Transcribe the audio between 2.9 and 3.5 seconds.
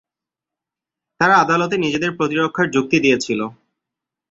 দিয়েছিল।